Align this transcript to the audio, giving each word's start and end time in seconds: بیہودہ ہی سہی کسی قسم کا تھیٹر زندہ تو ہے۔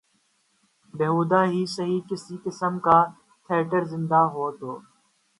بیہودہ 0.93 1.41
ہی 1.51 1.61
سہی 1.75 1.97
کسی 2.09 2.35
قسم 2.45 2.73
کا 2.85 2.97
تھیٹر 3.49 3.83
زندہ 3.91 4.21
تو 4.59 4.69
ہے۔ 4.73 4.85